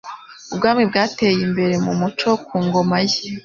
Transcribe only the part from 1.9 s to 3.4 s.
muco ku ngoma ye.